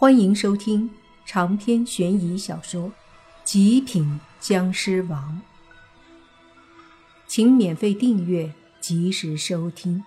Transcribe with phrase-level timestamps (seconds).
[0.00, 0.88] 欢迎收听
[1.26, 2.88] 长篇悬疑小说
[3.42, 5.42] 《极品僵尸王》，
[7.26, 10.04] 请免费订阅，及时收听。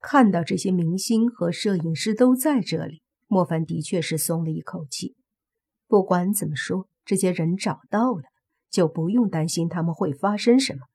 [0.00, 5.14] 看到这些明星和摄影师都在这里，莫凡的确是松了一口气。
[5.86, 8.22] 不管怎么说，这些人找到了，
[8.70, 10.86] 就不用担心他们会发生什么。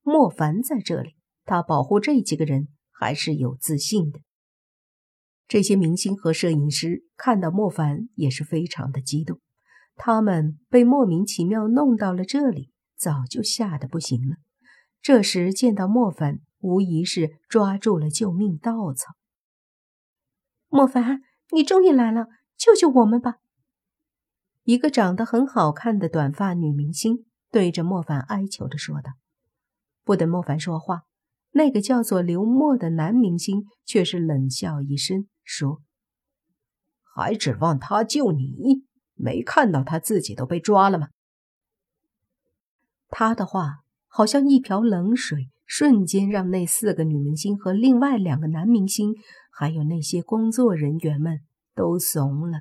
[0.00, 2.68] 莫凡在这里，他保护这几个人。
[2.98, 4.20] 还是有自信的。
[5.46, 9.40] 这些明星和摄影师看到莫凡也是非常的激动，
[9.94, 14.36] 他们被莫名其妙弄到了这里，早就吓得不行了。
[15.00, 19.14] 这时见到莫凡，无疑是抓住了救命稻草。
[20.68, 21.22] 莫凡，
[21.52, 23.36] 你终于来了，救救我们吧！
[24.64, 29.12] 一个长得很好看的短发女明星对着莫凡哀求着说道。
[30.04, 31.07] 不等莫凡说话。
[31.50, 35.82] 那个叫做刘默的男明星却是冷笑一声，说
[37.02, 38.84] ：“还指望他救你？
[39.14, 41.08] 没看到他自己都被抓了吗？”
[43.08, 49.14] 他的话好像一瓢冷水，瞬间让那四个女明星和另外两个男明星，
[49.50, 51.40] 还有那些工作人员们
[51.74, 52.60] 都怂了。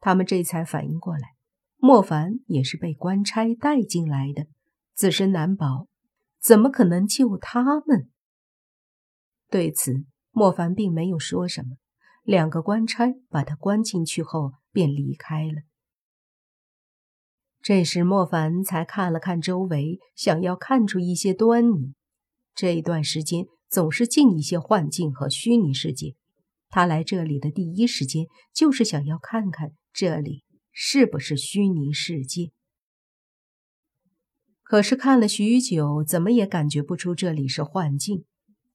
[0.00, 1.34] 他们这才反应过来，
[1.76, 4.46] 莫凡也是被官差带进来的，
[4.94, 5.88] 自身难保。
[6.40, 8.10] 怎么可能救他们？
[9.50, 11.76] 对此，莫凡并没有说什么。
[12.22, 15.62] 两个官差把他关进去后，便离开了。
[17.62, 21.94] 这时，莫凡才看了看周围，想要看出一些端倪。
[22.54, 26.14] 这一段时间总是进一些幻境和虚拟世界，
[26.68, 32.52] 他来这里的第一时间就是想要看看这里是不是虚拟世界。
[34.68, 38.26] 可是看了许久，怎么也感觉不出这里是幻境，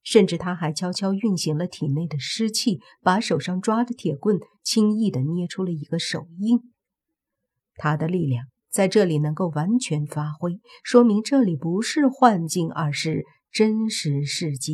[0.01, 6.73] 甚至他还悄悄运行了体内的湿气，把手上抓的铁棍轻易的捏出了一个手印。
[7.75, 14.73] 他的力量在这里能够完全发挥，说明这里不是幻境，而是真实世界。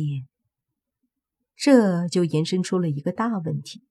[1.54, 3.82] 这就延伸出了一个大问题：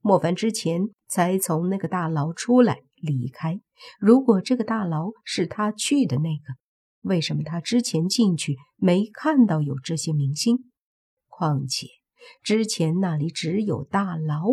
[0.00, 3.58] 莫凡之前才从那个大牢出来离开，
[3.98, 6.54] 如果这个大牢是他去的那个。
[7.02, 10.70] 为什么他之前进去没看到有这些明星？
[11.28, 11.86] 况且
[12.42, 14.44] 之前那里只有大牢，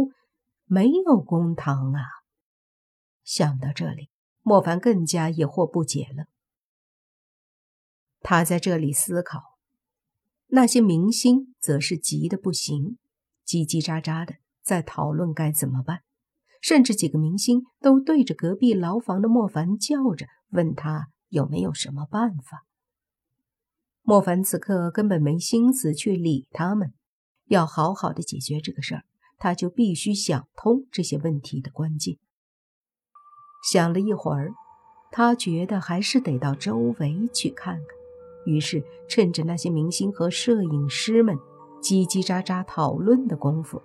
[0.65, 2.01] 没有公堂啊！
[3.23, 4.09] 想到这里，
[4.41, 6.25] 莫凡更加疑惑不解了。
[8.21, 9.41] 他在这里思考，
[10.47, 12.97] 那些明星则是急得不行，
[13.45, 16.03] 叽叽喳喳的在讨论该怎么办，
[16.61, 21.09] 甚至几个明星都对着隔壁牢房的莫凡叫着，问他。
[21.35, 22.63] 有没有什么办法？
[24.03, 26.93] 莫凡此刻根本没心思去理他们，
[27.47, 29.03] 要好好的解决这个事儿，
[29.37, 32.15] 他就必须想通这些问题的关键。
[33.69, 34.53] 想了一会儿，
[35.11, 37.83] 他觉得还是得到周围去看看，
[38.45, 41.35] 于是趁着那些明星和摄影师们
[41.81, 43.81] 叽叽喳喳讨论的功夫，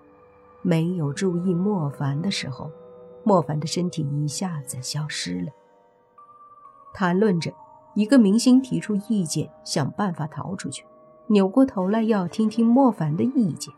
[0.63, 2.71] 没有注意莫凡的时候，
[3.25, 5.51] 莫凡的身体一下子消失了。
[6.93, 7.53] 谈论着，
[7.95, 10.85] 一个明星提出意见，想办法逃出去。
[11.29, 13.73] 扭过头来要听听莫凡的意见，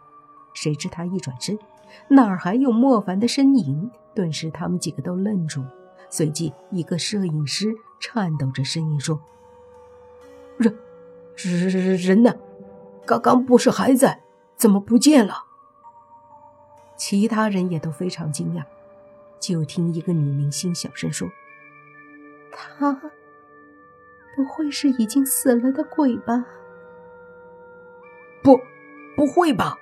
[0.54, 1.58] 谁知他一转身，
[2.08, 3.90] 哪儿还有莫凡的身影？
[4.14, 5.72] 顿时，他们几个都愣住了。
[6.10, 9.20] 随即，一个摄影师颤抖着声音说
[10.58, 10.76] ：“人，
[11.36, 12.34] 人，人呢？
[13.06, 14.22] 刚刚不是还在，
[14.56, 15.34] 怎么不见了？”
[16.96, 18.64] 其他人也都非常惊讶。
[19.40, 21.28] 就听一个女明星小声说。
[22.52, 22.92] 他
[24.36, 26.44] 不会是已经死了的鬼吧？
[28.42, 28.60] 不，
[29.16, 29.78] 不会吧！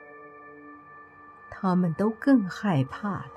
[1.51, 3.33] 他们都更害怕了。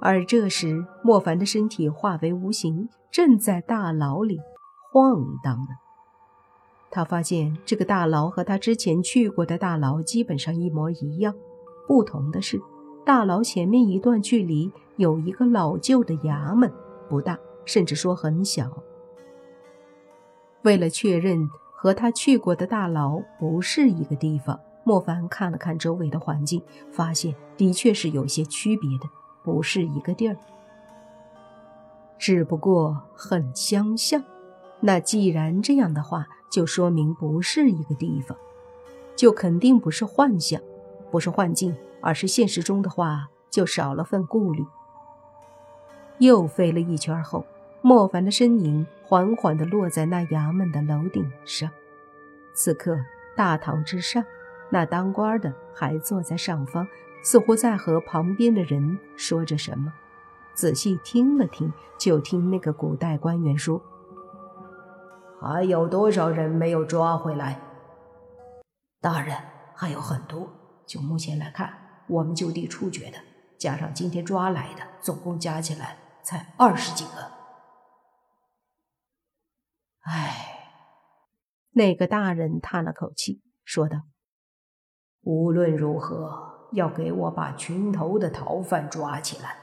[0.00, 4.38] 而这时，莫凡的身体化为无形，正在大牢里
[4.92, 5.68] 晃荡呢。
[6.90, 11.34] 他发现这个大牢和他之前去过的大牢基本上一模一样，
[11.86, 12.60] 不同的是，
[13.04, 16.72] 大牢前面一段距离有一个老旧的衙门。
[17.08, 18.70] 不大，甚至说很小。
[20.62, 29.08] 为了确认和他去过的大牢不是一个地方，莫凡看了看周围的环境，发现的确是有些区别的，
[29.44, 30.36] 不是一个地儿。
[32.18, 34.22] 只不过很相像。
[34.80, 38.36] 那既然这样的话，就说明不是一个地方，
[39.14, 40.60] 就肯定不是幻象，
[41.10, 44.64] 不是幻境，而是现实中的话，就少了份顾虑。
[46.18, 47.44] 又飞了一圈后，
[47.82, 51.70] 莫凡的身影缓缓地落在那衙门的楼顶上。
[52.54, 52.96] 此刻，
[53.36, 54.24] 大堂之上，
[54.70, 56.88] 那当官的还坐在上方，
[57.22, 59.92] 似乎在和旁边的人说着什么。
[60.54, 63.82] 仔细听了听，就听那个古代官员说
[65.38, 67.60] ：“还有多少人没有抓回来？”
[69.02, 69.36] 大人，
[69.74, 70.48] 还有很多。
[70.86, 71.70] 就目前来看，
[72.06, 73.18] 我们就地处决的，
[73.58, 77.30] 加上今天抓来的，总共加起来才二十几个。
[80.00, 80.72] 唉，
[81.70, 84.02] 那个大人叹了口气，说道
[85.22, 89.58] ：“无论如何，要给我把群头的逃犯抓起来。”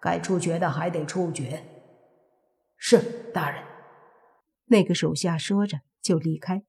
[0.00, 1.64] 该处决的还得处决。
[2.76, 3.62] 是大人。
[4.66, 6.64] 那个手下说着就离开。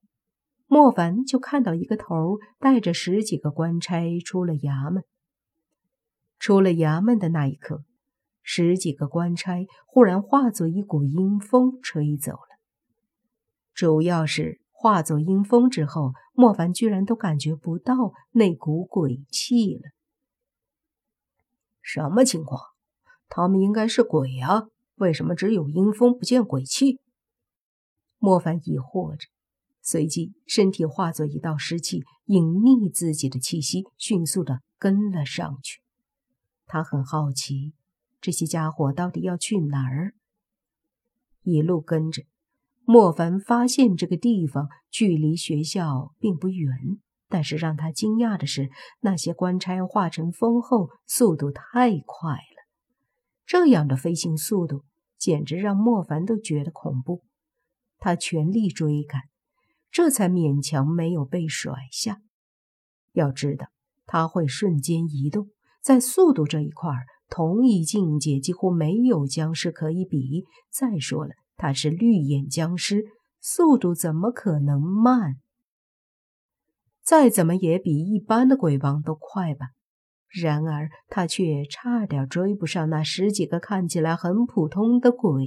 [0.65, 5.03] 莫凡就看到一个头带着十几个官差出了衙门。
[6.39, 7.83] 出了衙门的那一刻，
[8.49, 12.57] 十几个官差忽然化作一股阴风吹走了。
[13.73, 19.81] 主要是化作阴风之后，莫凡居然都感觉不到那股鬼气了。
[21.81, 22.61] 什么情况？
[23.27, 27.01] 他们应该是鬼啊，为什么只有阴风不见鬼气？
[28.17, 29.27] 莫凡疑惑着，
[29.81, 35.81] 随即身体化作一道湿气，隐匿自己的气息，迅速的跟了上去。
[36.65, 37.73] 他很好奇，
[38.19, 40.13] 这些家伙到底要去哪儿？
[41.43, 42.23] 一路跟着，
[42.83, 46.69] 莫凡发现这个地方距离学校并不远，
[47.29, 48.69] 但是让他惊讶的是，
[49.01, 52.67] 那些官差化成风后速度太快了。
[53.45, 54.83] 这样的飞行速度
[55.17, 57.23] 简直让莫凡都觉得恐怖。
[57.97, 59.23] 他全力追赶，
[59.89, 62.21] 这才勉强没有被甩下。
[63.13, 63.67] 要知道，
[64.05, 65.49] 他会瞬间移动，
[65.81, 70.45] 在速度这一块儿，同一境界几乎没有僵尸可以比。
[70.69, 73.05] 再说了，他是绿眼僵尸，
[73.39, 75.35] 速度怎么可能慢？
[77.03, 79.67] 再怎么也比一般的鬼王都快吧。
[80.29, 85.45] 然而，他却差点追不上那十几个看起来很普通的鬼。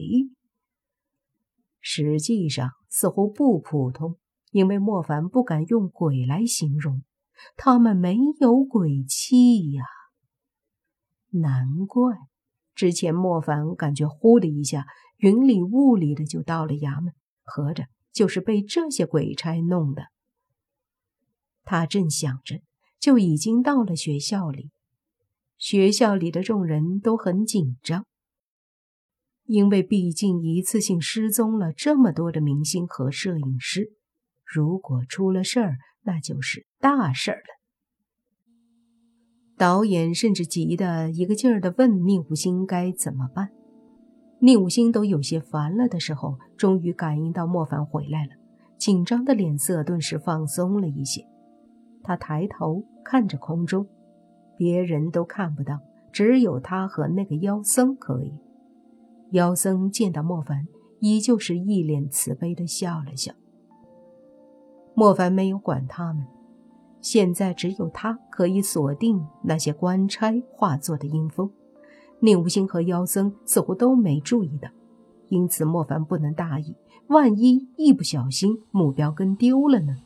[1.80, 4.16] 实际上，似乎不普通，
[4.50, 7.02] 因为莫凡不敢用鬼来形容，
[7.56, 9.84] 他们没有鬼气呀。
[11.30, 12.16] 难怪
[12.74, 14.86] 之前莫凡感觉呼的一下，
[15.16, 17.12] 云里雾里的就到了衙门，
[17.42, 20.04] 合着就是被这些鬼差弄的。
[21.64, 22.60] 他正想着。
[23.00, 24.72] 就已经到了学校里，
[25.56, 28.04] 学校里的众人都很紧张，
[29.44, 33.94] 因为毕竟一次性失踪了这么多的明星和摄影师，
[34.44, 37.59] 如果出了事儿，那就是大事儿了。
[39.60, 43.50] 导演甚至急得一个劲儿的问宁武星该怎么办。
[44.38, 48.30] 宁武星都有些烦了的时候，终于感应到莫凡回来了，
[48.78, 51.26] 紧张的脸色顿时放松了一些。
[52.02, 53.86] 他抬头看着空中，
[54.56, 55.78] 别人都看不到，
[56.10, 58.32] 只有他和那个妖僧可以。
[59.32, 60.66] 妖僧见到莫凡，
[61.00, 63.34] 依旧是一脸慈悲的笑了笑。
[64.94, 66.24] 莫凡没有管他们，
[67.00, 71.50] 现在只有他可以锁定那些官差化作的阴风。
[72.20, 74.68] 宁无心和妖僧似乎都没注意到，
[75.28, 76.74] 因此莫凡不能大意，
[77.06, 79.96] 万一一不小心目标跟丢了呢？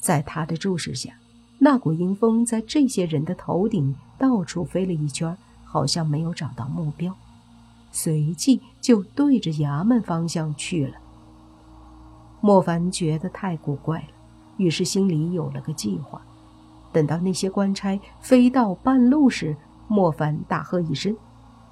[0.00, 1.12] 在他的注视下，
[1.58, 7.14] 那股阴风在这些人的头顶到处飞了一圈，好像没有找到目标，
[7.92, 10.94] 随即就对着衙门方向去了。
[12.40, 14.08] 莫凡觉得太古怪了，
[14.58, 16.20] 于是心里有了个计划。
[16.92, 19.56] 等到那些官差飞到半路时，
[19.88, 21.16] 莫凡大喝一声，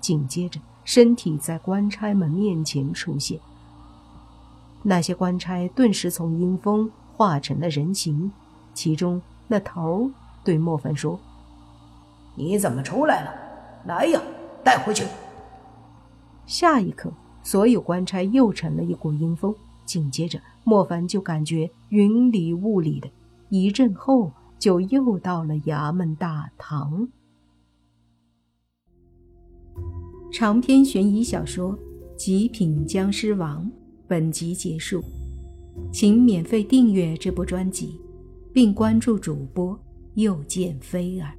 [0.00, 3.38] 紧接着身体在官差们面前出现。
[4.82, 6.90] 那些官差顿时从阴风。
[7.18, 8.30] 化成了人形，
[8.74, 10.10] 其中那头
[10.44, 11.18] 对莫凡说
[12.36, 13.30] ：“你怎么出来了？
[13.86, 14.20] 来呀，
[14.62, 15.06] 带回去。”
[16.44, 17.10] 下一刻，
[17.42, 19.54] 所有官差又成了一股阴风，
[19.86, 23.08] 紧接着莫凡就感觉云里雾里的，
[23.48, 27.08] 一阵后就又到了衙门大堂。
[30.32, 31.72] 长篇悬疑小说
[32.16, 33.64] 《极品僵尸王》
[34.06, 35.02] 本集结束。
[35.92, 38.00] 请免费订阅这部专辑，
[38.50, 39.78] 并关注主播
[40.14, 41.34] 又见菲儿，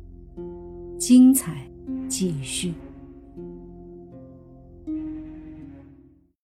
[0.99, 1.67] 精彩
[2.07, 2.71] 继续。